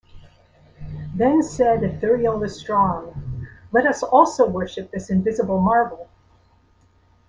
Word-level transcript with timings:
Then 1.13 1.43
said 1.43 1.81
Ithuriel 1.81 2.39
the 2.41 2.49
strong; 2.49 3.45
let 3.71 3.85
Us 3.85 4.01
also 4.01 4.49
worship 4.49 4.89
this 4.89 5.11
invisible 5.11 5.61
marvel! 5.61 6.09